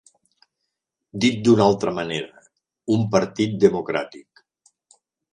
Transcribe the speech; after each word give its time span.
Dit 1.25 1.35
d'una 1.47 1.67
altra 1.71 1.93
manera, 1.97 2.41
un 2.95 3.03
partit 3.17 3.53
democràtic. 3.65 4.43